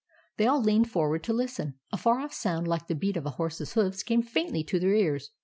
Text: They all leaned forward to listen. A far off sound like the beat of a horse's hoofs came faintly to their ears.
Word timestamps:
They 0.37 0.47
all 0.47 0.59
leaned 0.63 0.89
forward 0.89 1.23
to 1.25 1.31
listen. 1.31 1.75
A 1.91 1.95
far 1.97 2.21
off 2.21 2.33
sound 2.33 2.67
like 2.67 2.87
the 2.87 2.95
beat 2.95 3.17
of 3.17 3.27
a 3.27 3.37
horse's 3.37 3.73
hoofs 3.73 4.01
came 4.01 4.23
faintly 4.23 4.63
to 4.63 4.79
their 4.79 4.95
ears. 4.95 5.29